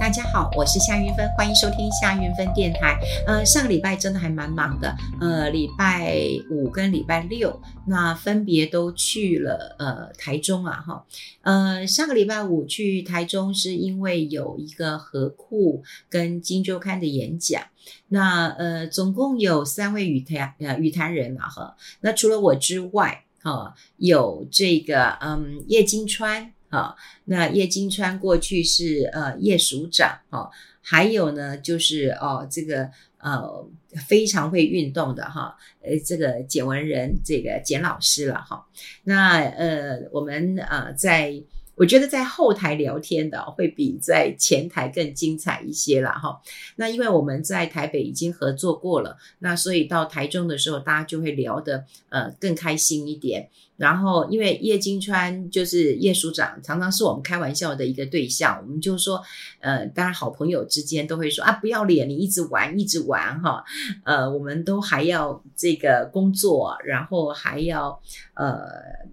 [0.00, 2.98] 大家好，我是夏云芬，欢迎收听夏云芬电台。
[3.26, 6.16] 呃，上个礼拜真的还蛮忙的，呃，礼拜
[6.50, 11.04] 五跟礼拜六，那分别都去了呃台中啊，哈，
[11.42, 17.62] 呃，上个礼拜五去台中是因为有一个合库跟金周刊的演讲，
[18.08, 26.54] 那呃，总共有三位与谈呃与谈人啊，哈，那除了我之外，哈、有这个嗯叶金川。
[26.70, 26.96] 啊，
[27.26, 30.50] 那叶金川过去是呃叶署长，哈，
[30.80, 33.68] 还有呢就是哦这个呃
[34.08, 38.66] 非常会运动的哈，呃这个简文仁这个简老师了哈，
[39.04, 41.42] 那呃我们呃在。
[41.76, 46.38] 我觉得在后台聊天的会比在前台更精彩一些了哈。
[46.76, 53.48] 那因为我们在台北已经合作过了，那所以到台中的时候，大家就会聊得呃更开心一点。
[53.80, 58.60] 然后因为叶金川就是叶署长，常常是我们开玩笑的一个对象。
[58.62, 59.22] 我们就说，
[59.60, 63.64] 呃，当然好朋友之间都会说啊，不要脸，你一直玩一直玩哈。
[64.04, 67.98] 呃，我们都还要这个工作，然后还要
[68.34, 68.60] 呃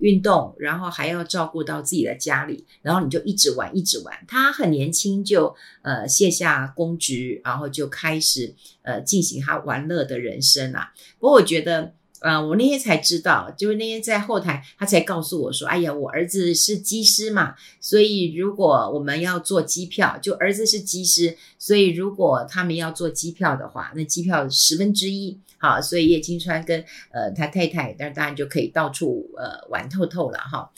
[0.01, 2.65] 运动，然后还要照顾到自己的家里。
[2.81, 4.13] 然后你就一直玩，一直玩。
[4.27, 10.91] 他很年轻就呃卸下公职，然后就开始呃进行他玩乐的人生啊。
[11.19, 30.71] 不过我觉得，啊，我那天才知道，就是那天在后台，他才告诉我说：“哎呀，我儿子是机师嘛，所以如果我们要做机票，就儿子是机师，所以如果他们要做机票的话，那机票十分之一，好，所以叶金川跟呃他太太，但当然就可以到处呃玩透透了哈。”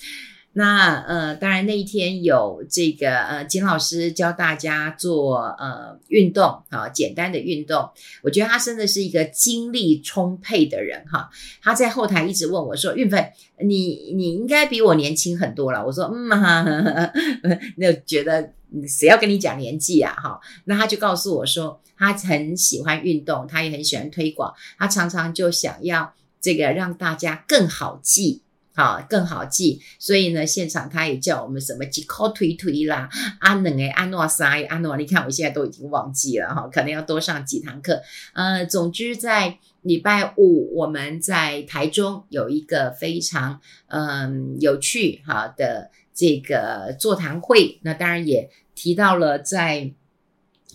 [0.60, 7.90] 那呃，当然那一天有这个呃，金老师教大家做呃运动啊，简单的运动。
[8.22, 11.30] 我觉得他真的是一个精力充沛的人哈。
[11.64, 13.32] 他在后台一直问我说：“韵芬，
[13.64, 17.14] 你你应该比我年轻很多了。”我说：“嗯哈哈哈。
[17.78, 18.52] ”那觉得
[18.86, 20.14] 谁要跟你讲年纪啊？
[20.22, 28.42] 哈，那他就告诉我说，他很喜欢运动，他也很喜欢推广，他常常就想要这个让大家更好记。
[28.76, 33.10] 好，更好记，所以呢，现场他也叫我们什么几靠推推啦，
[33.40, 38.02] 阿能诶，阿诺塞，阿诺，你看我现在都已经忘记了哈，可能要多上几堂课。
[38.34, 49.92] 呃，总之在礼拜五我们在台中有一个非常嗯有趣哈的这个座谈会，那当然也提到了在。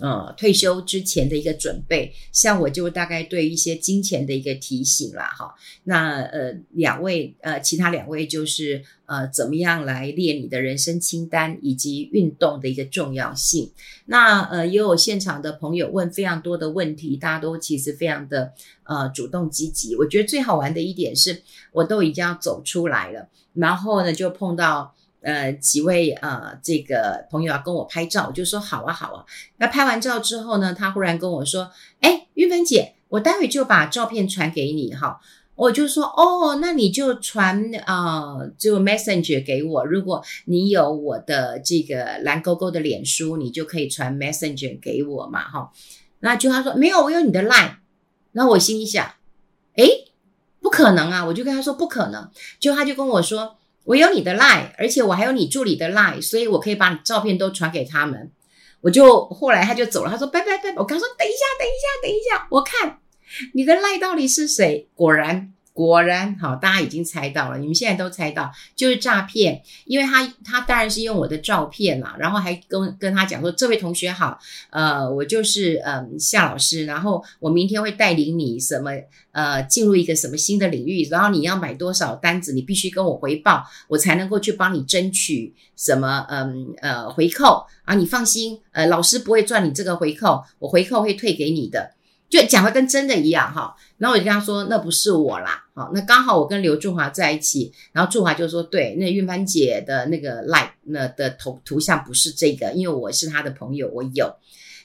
[0.00, 5.54] 呃，退休之前的一个准备，像我就大概对一些金钱的一个提醒啦，哈。
[5.84, 13.70] 那呃，两位呃，其他两位就是呃，怎么样来列你的人生清单，以及运动的一个重要性。
[14.06, 19.94] 那呃，也有现场的朋友问非常多的问题，大家都其实非常的呃主动积极。
[19.94, 21.40] 我觉得最好玩的一点是，
[21.70, 24.92] 我都已经要走出来了，然后呢，就碰到。
[25.24, 29.24] 呃，几位呃，这个朋友要跟我拍照，我就说好啊，好啊。
[29.56, 31.70] 那拍完照之后呢，他忽然跟我说
[32.00, 35.18] ：“哎，玉芬姐，我待会就把照片传给你哈。”
[35.56, 39.86] 我就说：“哦，那你就传啊、呃，就 Messenger 给我。
[39.86, 45.72] 如果你有我的这个蓝勾勾的脸书，你就可以传 Messenger 给我嘛，哈。”
[46.20, 47.76] 那就他说：“没有，我有你的 Line。”
[48.32, 49.06] 然后我心里想
[49.76, 49.84] ：“哎，
[50.60, 52.30] 不可能啊！”我就跟他说：“不可能。”
[52.60, 53.56] 就他就跟我说。
[53.84, 58.30] 我有你的 lie 而且我还有你助理的 lie 所以我可以把你照片都传给他们。
[58.82, 60.74] 我就后来他就走了，他说拜拜拜拜。
[60.76, 62.98] 我刚说等一下，等一下，等一下，我看
[63.54, 64.86] 你的 lie 到底是谁？
[64.94, 65.53] 果然。
[65.74, 74.38] 果然，好，大家已经猜到了，你们现在都猜到，就是诈骗，因为他他当然是用我的照片啦，然后还跟跟他讲说，这位同学好，
[74.70, 78.92] 呃，我就是呃夏老师，然后我明天会带领你什么
[79.32, 91.90] 呃进入一个什么新的领域，然后你要买多少单子，你必须跟我回报，我才能够去帮你争取什么嗯呃，呃回扣啊，你放心，呃老师不会赚你这个回扣，我回扣会退给你的。
[92.34, 104.34] 就讲的跟真的一样哈，然后我就跟他说那不是我啦，好，那刚好我跟刘祝华在一起，然后祝华就说对，那韵芬姐的那个 like 那的头图像不是这个，因为我是他的朋友，我有。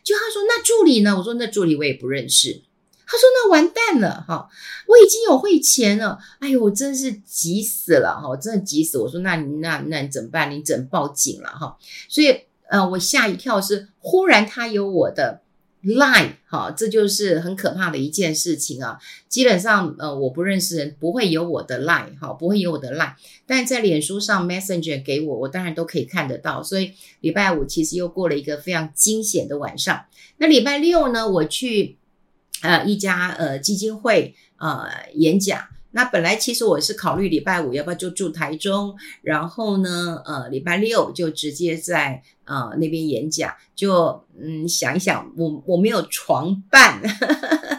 [0.03, 1.18] 就他说那助理呢？
[1.18, 2.62] 我说那助理我也不认识。
[3.07, 4.47] 他说那完蛋了哈，
[4.88, 9.00] 我已经有汇钱了，哎呦，我真是急死了哈，我真的急死。
[9.00, 10.51] 我说那你那那你怎么办？
[10.51, 11.75] 你怎么报警了哈？
[12.07, 15.41] 所以呃，我吓一跳是忽然他有我的。
[15.83, 18.99] lie，哈，这就是很可怕的一件事情啊！
[19.29, 23.13] 基本上，呃，我不认识人，不会有我的 lie，哈，不会有我的 lie。
[23.47, 26.61] 但在脸书上 Messenger 给我，我当然都可以看得到。
[26.61, 26.91] 所以
[27.21, 30.05] 礼拜五其实又过了一个非常惊险的晚上。
[30.37, 31.97] 那礼拜六呢，我去
[32.61, 35.67] 呃一家呃基金会呃演讲。
[35.91, 43.53] 那本来其实我是考虑礼拜五要不要就住台中，然后呢，呃，礼拜六就直接在呃那边演讲。
[43.75, 47.01] 就嗯想一想，我我没有床伴，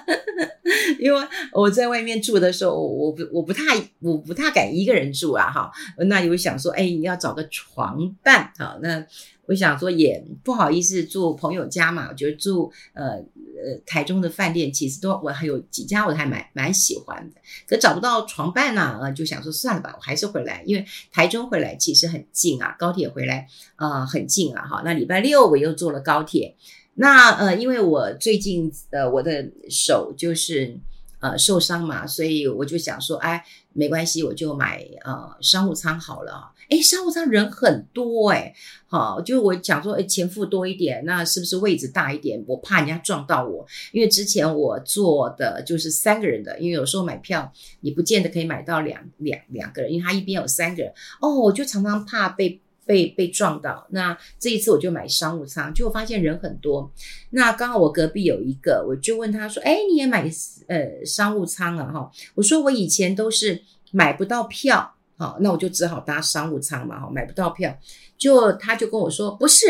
[0.98, 3.62] 因为我在外面住的时候，我不我不太
[4.00, 5.70] 我不太敢一个人住啊哈。
[6.06, 9.06] 那有想说，哎，你要找个床伴啊，那。
[9.50, 24.82] 我想说也不好意思住朋友家嘛，我觉得住呃呃台中的饭店其实都我还有几家我还蛮蛮喜欢的，可找不到床伴呢，呃，就想说算了吧，我还是回来，因为台中回来其实很近啊，高铁回来啊，很近啊哈。
[24.84, 26.54] 那礼拜六我又坐了高铁，
[26.94, 30.78] 那呃因为我最近呃我的手就是。
[31.20, 36.50] 呃，受伤嘛，所以我就想说，哎，没关系，我就买呃商务舱好了。
[36.70, 38.54] 哎，商务舱人很多哎，
[38.86, 42.42] 好，就我想说，哎，钱付多一点，那是不是位置大一点？
[42.46, 50.92] 我怕人家撞到我，因为之前我坐的就是三个人的，因为有时候买票你不见得可以买到两两两个人，因为他一边有三个人。
[51.20, 52.60] 哦，我就常常怕被。
[52.90, 56.92] 被被撞到，那这一次我就买商务舱，结果发现人很多。
[57.30, 60.28] 那刚好我隔壁有一个，我就问他说：“哎，你也买
[60.66, 67.72] 呃商务舱啊？”哈，我说我以前都是买不到票，好，那我就只好搭商务舱嘛，哈，买不到票，
[68.18, 69.66] 就他就跟我说：“不是。”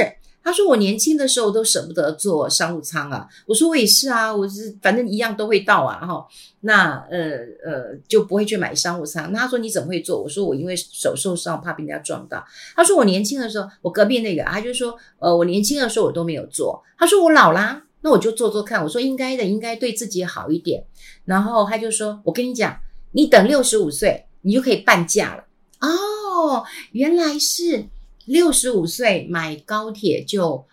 [0.51, 6.27] 他说：“我年轻的时候都舍不得坐商务舱啊。”我说：“我也是啊，我是反正一样都会到啊。”哈，
[6.63, 7.19] 那呃
[7.65, 9.31] 呃就不会去买商务舱。
[9.31, 12.45] 那他说：“你怎么会坐？”我说：“我因为手受伤，怕被人家撞到。”
[12.75, 20.85] 他说：“我年轻的时候，我隔壁那个，他就说：‘呃，我年轻的时候我都没有坐。’他说：‘我老啦，那我就坐坐看。’我说：‘应该的，应该对自己好一点。’
[21.25, 22.77] 然后他就说：‘我跟你讲，
[23.13, 25.45] 你等六十五岁，你就可以半价了。’
[25.87, 27.85] 哦，原来是。”
[28.31, 30.65] 六十五岁买高铁就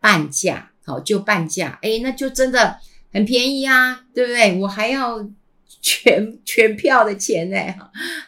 [0.00, 2.78] 半价，好，就半价，诶，那就真的
[3.10, 4.58] 很便宜啊，对不对？
[4.60, 5.26] 我还要
[5.80, 7.56] 全 全票的钱呢，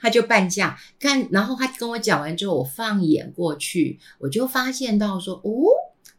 [0.00, 0.78] 他就半价。
[0.98, 5.52] 看，然后他跟我讲完之后，我放眼过去，我就发现到说，哦，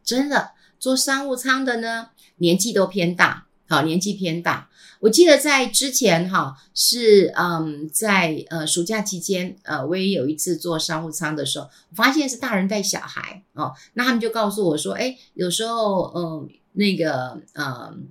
[0.04, 4.68] 真的坐商务舱的呢，年纪都偏大，好，年纪偏大。
[4.98, 18.08] 我记得在之前哈是嗯，在呃暑假期间呃，我也有一次坐商务舱的时候，我发现是大人带小孩哦，那他们就告诉我说，哎，有时候嗯那个嗯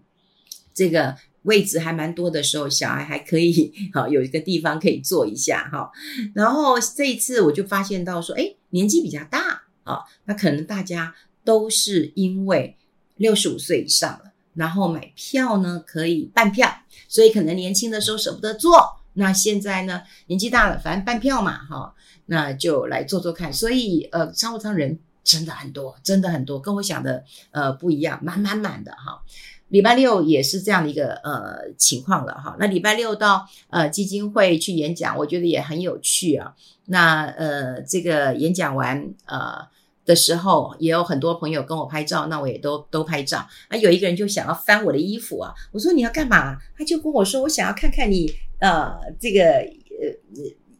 [0.73, 5.91] 这个位置还蛮多的时候，小孩还可以好有一个地方可以坐一下哈。
[6.33, 11.13] 然后这一次我就发现到说，哎，年纪比较大啊，那可能大家
[11.44, 12.77] 都是因为
[13.17, 14.29] 六十五岁以上了。
[14.54, 16.69] 然后买票呢，可以半票，
[17.07, 21.94] 所以可能年轻的时候舍不得坐，那现在呢年纪大了，反正半票嘛，哈，
[22.25, 23.54] 那就来坐坐看。
[23.54, 29.22] 所以呃，商务舱人真的很多，真的很多，跟我想的呃不一样，满满满的哈。
[29.69, 32.57] 礼拜六也是这样的一个呃情况了哈。
[32.60, 36.56] 那礼拜六到呃基金会去演讲，我觉得也很有趣啊。
[36.86, 39.68] 那呃这个演讲完呃。
[40.09, 43.38] 的时候也有很多朋友跟我拍照，那我也都都拍照。
[43.67, 46.57] 啊，有一个人就想要翻我的衣服啊，我说你要干嘛？
[46.75, 48.27] 他就跟我说，我想要看看你
[48.59, 50.09] 呃这个呃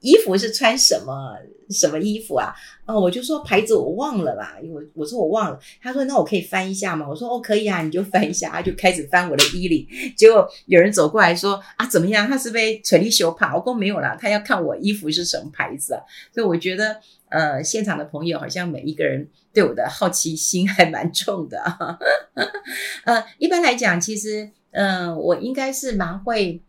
[0.02, 1.36] 衣服是穿什么
[1.70, 2.54] 什么衣服啊？
[2.86, 5.60] 哦，我就说牌子我忘了啦，因为我说我忘了。
[5.82, 7.06] 他说那我可以翻一下吗？
[7.08, 8.50] 我说哦可以啊，你就翻一下。
[8.50, 12.28] 他就开始翻我的衣领，结果有人走过来说啊怎么样？
[12.28, 13.56] 他是被垂力修帕？
[13.56, 16.02] 我说没有啦，他要看我衣服是什么牌子啊。
[16.34, 17.00] 所以我觉得。
[17.32, 21.96] 呃，现场的朋友好像每一个人对我的好奇心还蛮重的啊。
[23.06, 26.60] 呃，一般来讲，其实，嗯、我应该是蛮会。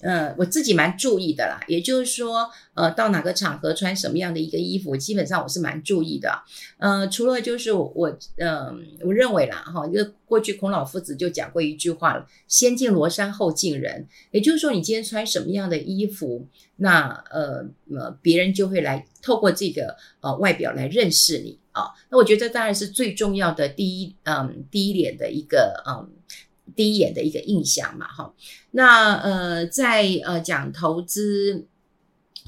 [0.00, 6.42] 呃，我自己蛮注意的啦，也就是说，呃，到哪个场合穿什么样的一个衣服，基本上我是蛮注意的。
[6.78, 26.08] 呃，除了就是我，嗯、我认为啦，哈，因为过去孔老夫子就讲过一句话了：“先敬罗衫，后敬人。”也就是说，你今天穿什么样的衣服，那呃呃，别人就会来透过这个呃外表来认识你啊、那我觉得当然是最重要的第一，嗯，第一点的一个嗯。
[26.78, 28.32] 第一眼的一个印象嘛，哈，
[28.70, 31.66] 那呃，在呃讲投资。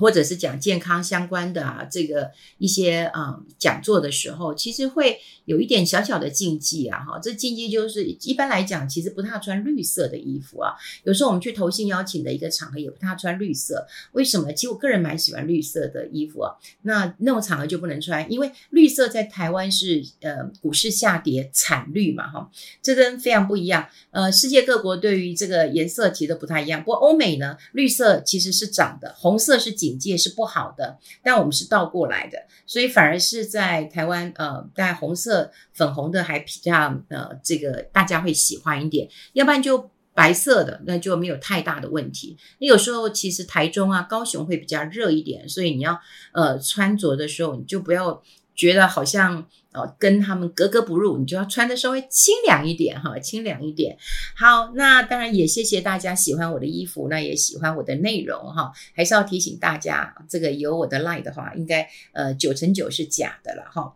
[0.01, 10.73] 或者是讲健康相关的啊，这个一些啊、嗯、讲座的时候，其实会有一点小小的禁忌啊，哈，这禁忌就是一般来讲，其实不太穿绿色的衣服啊。
[11.05, 13.87] 有时候我们去投信邀请的一个场合，也不太穿绿色。
[14.13, 14.51] 为什么？
[14.55, 16.55] 其实我个人蛮喜欢绿色的衣服啊。
[16.83, 23.87] 那那种场合就不能穿，因为绿色在台湾是呃股市下跌惨绿嘛，哈，这跟非常不一样。
[24.13, 26.81] 呃，世界各国对于这个颜色其实都不太一样。
[26.81, 29.90] 不过欧美呢，绿色其实是涨的，红色是紧。
[29.91, 39.09] 警戒是不好的，但我们是倒过来的，所以反而是在台湾，呃，带红色、粉红的还比较，呃，这个大家会喜欢一点。
[39.33, 42.37] 要不然就白色的，那就没有太大的问题。
[42.61, 45.99] 那有时候其实台中啊、高雄会比较热一点，所以你要
[46.33, 48.23] 呃穿着的时候，你就不要
[48.61, 53.97] 觉得好像呃跟他们格格不入，你就要穿的稍微清凉一点哈，清凉一点。
[54.37, 58.71] 好，那当然也谢谢大家喜欢我的衣服，那也喜欢我的内容哈。
[58.95, 63.95] 还是要提醒大家，这个有我的 line 的话，应该呃九成九是假的了哈。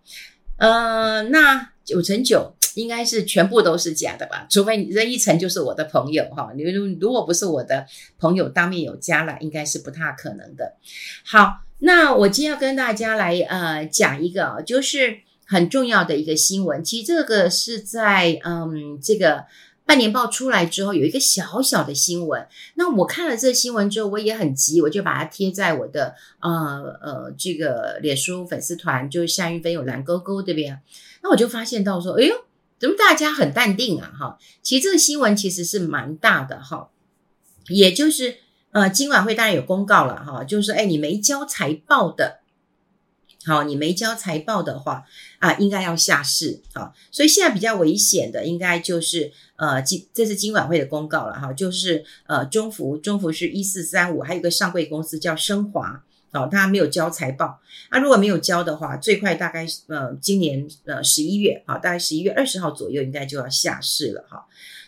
[0.57, 2.55] 呃，那九成九。
[2.75, 6.53] 应该是全部都是假的吧，除非你这一层就是我的朋友哈。
[6.57, 7.87] 你如如果不是我的
[8.19, 10.75] 朋友当面有加了，应该是不太可能的。
[11.25, 16.83] 好，那我今天要跟大家来呃讲一个，就是很重要的一个新闻。
[16.83, 19.45] 其实这个是在嗯这个
[19.85, 22.47] 半年报出来之后有一个小小的新闻。
[22.77, 26.51] 那我看了这个新闻之后，我也很急，我就把它贴在我的呃
[27.03, 30.81] 呃这个脸书粉丝团，就是夏韵芬有蓝勾勾这边。
[31.23, 32.35] 那我就发现到说，哎呦。
[32.77, 34.13] 怎么大家很淡定啊？
[34.19, 36.91] 哈，其实这个新闻其实是蛮大的哈，
[37.69, 38.35] 也就是
[38.75, 42.41] 呃，金管会当然有公告了哈，就是哎，你没交财报的，
[43.47, 45.05] 好，你没交财报的话
[45.39, 46.93] 啊，应该要下市啊。
[47.13, 56.03] 所以现在比较危险的，应该就是呃金，这是金管会的公告了哈，就是呃中福，中福是一四三五，还有一个上柜公司叫升华。
[56.33, 57.61] 好，他没有交财报，
[57.93, 64.45] 那、啊、如果没有交的话，最快大概呃今年呃十一月，好，大概十一月二十号左右应该就要下市了哈。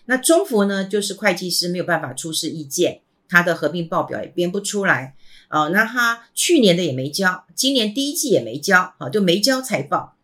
[0.07, 5.15] 那中孚呢，就是会计师没有办法出示意见，他的合并报表也编不出来，
[5.51, 10.17] 哦，那他去年的也没交，今年第一季也没交，好，就没交财报。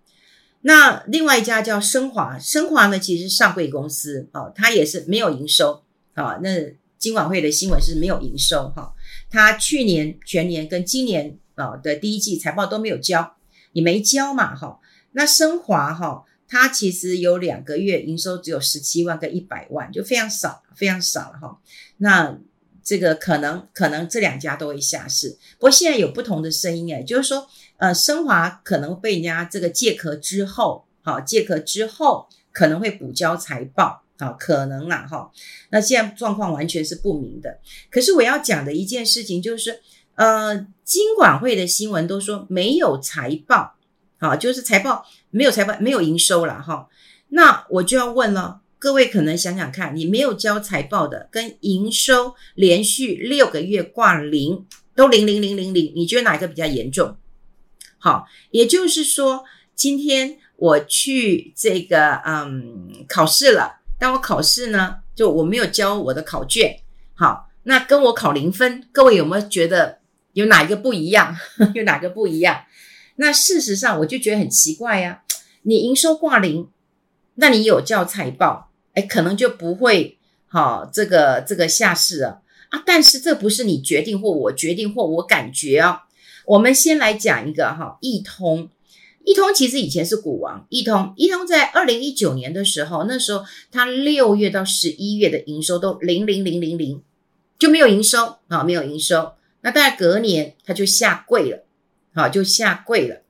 [0.62, 5.82] 那另外一家叫升华，升华呢其实上柜公司，哦，它也是没有营收，
[6.14, 6.74] 啊，那。
[7.02, 8.94] 金管会的新闻是没有营收哈，
[9.28, 13.34] 它去年全年跟今年啊的第一季财报都没有交，
[13.72, 14.78] 你没交嘛哈？
[15.10, 21.58] 那升华哈，它其实有两个月营收只有十七万跟一百万，就非常少，非常少了哈。
[21.96, 22.38] 那
[22.84, 27.46] 这个可能可能这两家都会下市，不过现在有不同的声音哎，就是说
[27.76, 34.00] 呃升华可能被人家这个借壳之后，好借壳之后可能会补交财报。
[34.18, 35.32] 好，可能啦，哈。
[35.70, 37.58] 那现在状况完全是不明的。
[37.90, 39.80] 可是我要讲的一件事情就是，
[40.14, 43.74] 呃，金管会的新闻都说没有财报，
[44.20, 46.88] 好，就是财报没有财报，没有营收了，哈。
[47.30, 57.16] 那我就要问了，各位可能想想看，你没有交财报的，跟营收连续六个月挂零，都零零零零零，你觉得哪一个比较严重？
[57.98, 59.44] 好，也就是说，
[59.76, 63.82] 今天我去这个嗯考试了。
[64.00, 66.80] 但我考试呢，就我没有交我的考卷，
[67.14, 70.00] 好，那跟我考零分，各位有没有觉得
[70.32, 71.36] 有哪一个不一样？
[71.76, 72.64] 有哪个不一样？
[73.14, 75.22] 那事实上我就觉得很奇怪呀、
[75.62, 76.68] 你营收挂零，
[77.36, 80.18] 那你有交财报，哎，可能就不会
[80.48, 82.82] 好这个这个下市了啊！
[82.84, 86.00] 但是这不是你决定或我决定或我感觉哦。
[86.46, 88.68] 我们先来讲一个哈，易通。
[89.24, 97.00] 易通其实以前是股王，易通，易通在二零一九年的时候，那时候它六月到十一月的营收都零零零零零，
[97.56, 99.34] 就没有营收啊，没有营收。
[99.60, 101.64] 那大概隔年它就下跪了，
[102.12, 103.22] 好，就下跪了。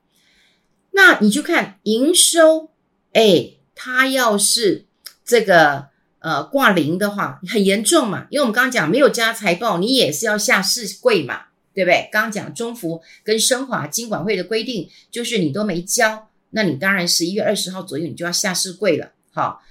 [0.93, 2.71] 那你就看营收，
[3.11, 4.85] 哎，它要是
[5.25, 5.87] 这个
[6.19, 11.45] 呃挂零的话，很严重嘛，因为我们刚刚讲没有加财报，你也是要下市柜嘛。
[11.75, 12.07] 对不对？
[12.11, 19.13] 刚刚讲中福跟升华金管会的规定，就是你都没交，那你当然十一月二十号左右你就要下市柜了。
[19.31, 19.63] 好，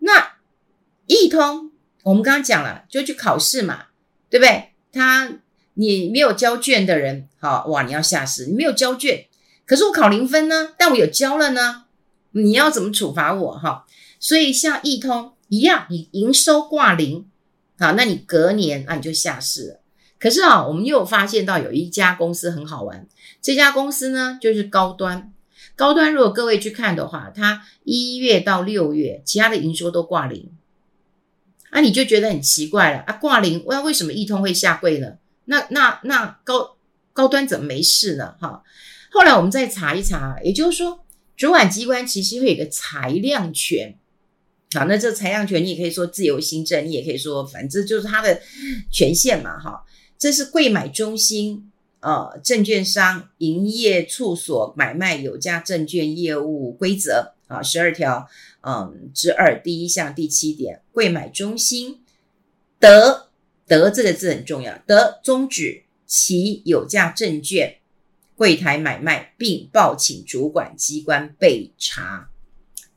[0.00, 0.32] 那
[1.06, 3.86] 易通我们刚刚讲了，就去考试嘛，
[4.28, 4.72] 对不对？
[4.92, 5.32] 他
[5.72, 9.24] 你没有交卷的人，好哇，你要下市，你没有交卷，
[9.64, 11.84] 可是我考零分呢，但我有交了呢，
[12.32, 13.58] 你要怎么处罚我？
[13.58, 13.86] 哈，
[14.20, 17.26] 所以像易通一样，你营收挂零，
[17.78, 19.80] 好，那你隔年那你就下市了。
[20.18, 23.08] 可是啊，我们又发现到有一家公司很好玩。
[23.40, 25.32] 这家公司呢，就是高端。
[25.74, 30.50] 高端如果各位去看的话，它一月到六月，其他的营收都挂零。
[31.70, 35.14] 啊，你就觉得很奇怪了啊，挂零，那为什么易通会下柜呢？
[35.46, 36.76] 那那那高
[37.14, 38.34] 高端怎么没事呢？
[38.38, 38.62] 哈，
[39.10, 41.02] 后来我们再查一查，也就是说，
[41.34, 43.96] 主管机关其实会有一个裁量权。
[44.72, 48.40] 好，那这裁量权你也可以说自由心证，你也可以说，反正就是它的
[48.90, 49.84] 权限嘛，哈。
[50.16, 58.28] 这是柜买中心，呃，证券商营业处所买卖有价证券业务规则啊，十二条，
[58.60, 62.00] 嗯之二第一项第七点，柜买中心
[62.78, 63.28] 得
[63.66, 67.78] 得这个字很重要，得终止其有价证券
[68.36, 72.28] 柜台买卖，并报请主管机关备查，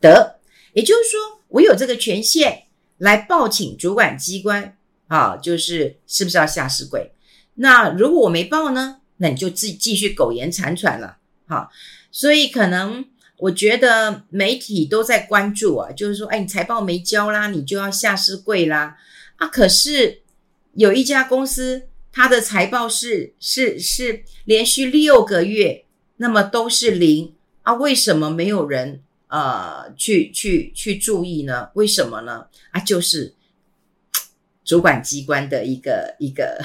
[0.01, 0.39] 得，
[0.73, 2.63] 也就是说，我有这个权限
[2.97, 4.75] 来报请主管机关
[5.07, 7.11] 啊，就是是不是要下市柜？
[7.55, 11.17] 那如果我没报呢，那你就继继续苟延残喘了。
[11.47, 11.69] 哈，
[12.11, 13.05] 所以可能
[13.37, 18.97] 我觉得媒体都在关注啊，就是说，哎，你财报没交啦，你就要下市柜啦。
[19.35, 20.21] 啊，可是
[20.73, 25.85] 有一家公司，它的财报是是是连续六个月，
[26.17, 29.03] 那么都是零啊，为什么没有人？
[29.33, 31.67] 呃，去去去注意呢？
[31.73, 32.45] 为什么呢？
[32.69, 33.33] 啊，就是
[34.63, 36.63] 主管机关的一个一个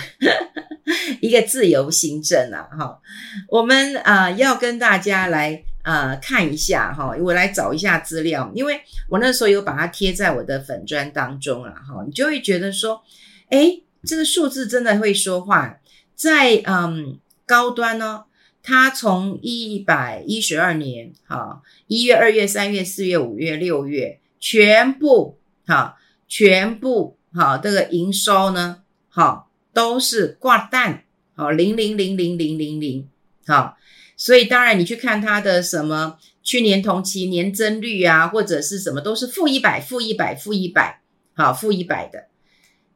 [1.22, 2.68] 一个自由行政啊！
[2.78, 3.00] 哈，
[3.48, 13.02] 我们啊、要跟大家来呃看一下哈，我来找一下资料，因为我那时候有把它贴在我的粉砖当中了哈，你就会觉得说，
[13.48, 15.78] 诶，这个数字真的会说话，
[16.14, 18.24] 在嗯高端呢。
[18.68, 25.96] 他从一百一十二年，哈，一月、二月、三月、四月、五月、六月，全部，哈，
[26.28, 33.08] 全部，哈，这个营收呢，哈，都是挂蛋，好，零零零零零零零，
[33.46, 33.78] 好，
[34.18, 41.00] 所以当然你去看它的什么去年同期年增率啊，或者是什么，都是负一百、负一百、负一百，
[41.32, 42.26] 好，负一百的，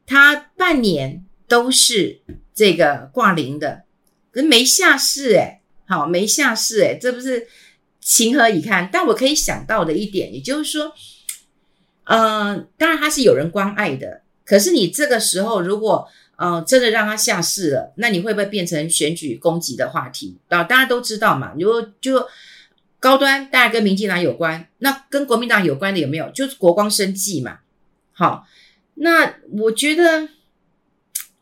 [0.05, 2.21] 它半年都是
[2.53, 3.85] 这个挂零的，
[4.31, 7.47] 跟没下市诶、欸好，没下市诶，这不是
[7.99, 8.89] 情何以堪？
[8.91, 10.93] 但我可以想到的一点，也就是说，
[12.05, 14.21] 呃，当然他是有人关爱的。
[14.45, 20.37] 可是你这个时候如果呃真的让他下市了，那你会不会变成选举攻击的话题？
[20.47, 21.53] 啊，大家都知道嘛。
[21.59, 22.27] 如果就
[22.99, 26.29] 高端，大家跟民进党有关，那跟国民党有关的有没有？
[26.29, 27.59] 就是国光生技嘛。
[28.13, 28.47] 好，
[28.95, 30.29] 那我觉得。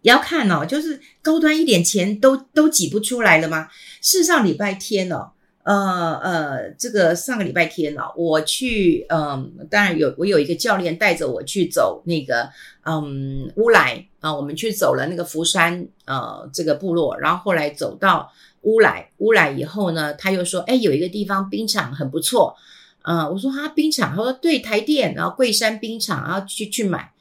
[0.02, 3.68] 要看哦，就是高端一点钱都都挤不出来了吗？
[4.02, 5.32] 事实上，礼拜天哦，
[5.64, 12.50] 呃呃，这个上个礼拜天哦，我去，嗯、当然有我有一个教练带着我去走那个，
[12.84, 18.32] 嗯，乌来啊，我们去走了那个福山呃这个部落，然后后来走到
[18.62, 22.56] 乌来，乌来以后呢，他又说，哎，有一个地方冰场很不错，
[23.04, 27.12] 呃，我说哈冰场，他说对，台电，然后桂山冰场，然后去去买，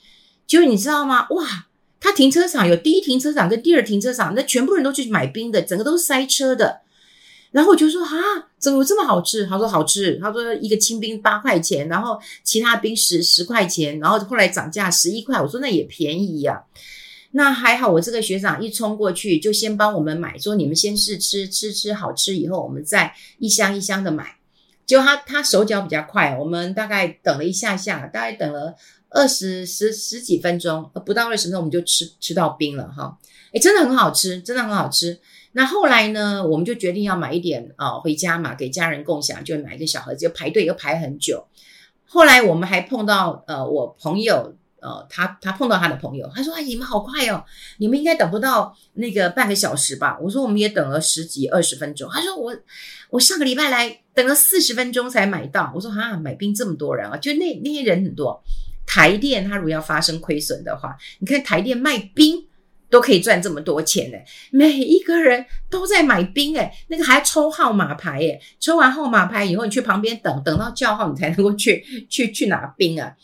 [0.46, 1.26] 结果你知道吗？
[1.31, 1.66] 哇！
[2.00, 6.80] 他停车场有第一停车场跟第二停车场，那全部人都去买冰的，整个都是塞车的。
[7.52, 8.12] 然后我就说啊，
[8.58, 9.44] 怎么这么好吃？
[9.44, 10.18] 他说好吃。
[10.22, 15.40] 他说一个清冰八块钱，然后其他冰十十块钱，然后后来涨价十一块。
[15.40, 16.62] 我说那也便宜呀、
[17.32, 24.36] 那还好，我这个学长一冲过去就先帮我们买，说你们先试吃吃吃好吃以后，我们再一箱一箱的买。
[24.86, 28.76] 结果他他手脚比较快，我们大概等了一下下，大概等了。
[29.11, 33.18] 二十十十几分钟，不到二十分钟我们就吃吃到冰了哈，
[33.53, 35.18] 诶，真的很好吃，真的很好吃。
[35.53, 41.44] 那后来呢，我们就决定要买一点啊、回家嘛，给家人共享，就买一个小盒子，就排队又排很久。
[42.07, 47.44] 后来我们还碰到呃，我朋友呃，他他碰到他的朋友，他说：“哎，你们好快哦，
[47.79, 52.57] 你们应该等不到那个半个小时吧？”我说：“我们也等了十几二十分钟。”他说：“我
[53.11, 58.42] 我上个礼拜来等了四十分钟才买到。”我说：“哈，买冰这么多人啊，就那那些人很多。”
[58.92, 62.44] 台电它如果要发生亏损的话，你看台电卖冰
[62.90, 64.18] 都可以赚这么多钱呢，
[64.50, 73.14] 每一个人都在买冰诶，那个还抽号码牌诶，抽完号码牌以后，你去旁边等，等到叫号你才能够去去去拿冰啊，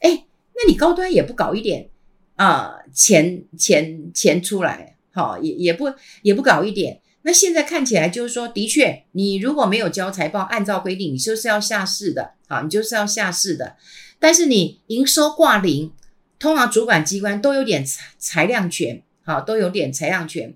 [0.00, 1.88] 诶，那你高端也不搞一点
[2.34, 13.76] 啊、呃，钱钱钱出来，好、也也不也不搞一点，那现在看起来就是说，的确你如果没有交财报，按照规定你就是要下市的，好，你就是要下市的。
[14.18, 15.92] 但是你营收挂零，
[16.38, 20.54] 通常主管机关都有点裁裁量权，好，都有点裁量权，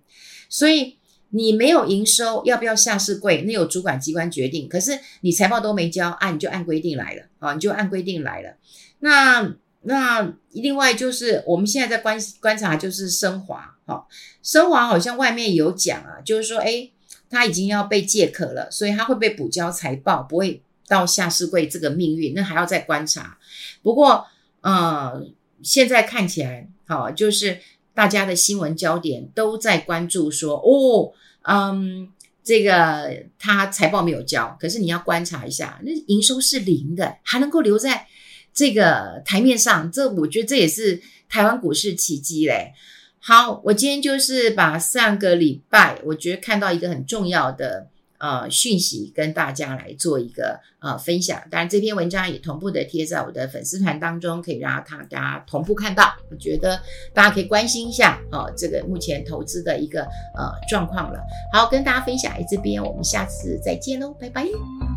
[0.49, 0.97] 所以
[1.31, 4.69] 你没有营收，要不要下市柜，那由主管机关决定。
[4.69, 8.57] 可是你财报都没交，啊、你就按规定来了，啊，你就按规定来了。
[9.01, 14.09] 那那另外就是我们现在在观观察，就是升华，好，
[14.43, 16.93] 升华好像外面有讲啊，就是说，诶，
[17.29, 20.63] 他已经要被借壳了，所以他会被补交财报，不会。
[20.91, 23.39] 到下市柜这个命运，那还要再观察。
[23.81, 24.27] 不过，
[24.61, 25.25] 呃，
[25.63, 27.61] 现在看起来，好、哦，就是
[27.95, 32.09] 大家的新闻焦点都在关注说，哦，嗯，
[32.43, 38.09] 这个他财报没有交，可是你要观察一下，那营收是零的，还能够留在
[38.53, 42.73] 这个台面上，这我觉得这也是台湾股市奇迹嘞。
[43.21, 47.87] 好，我今天就是把上个礼拜我觉得看到一个很重要的。
[48.21, 56.13] 呃，讯息跟大家来做一个呃分享，当然这篇文章也同步的贴在我的粉丝团当中，可以让他大家同步看到。
[56.31, 56.79] 我觉得
[57.15, 60.03] 大家可以关心一下哦，这个目前投资的一个
[60.37, 61.19] 呃状况了。
[61.51, 64.90] 好，跟大家分享在这边，我们下次再见喽，拜拜。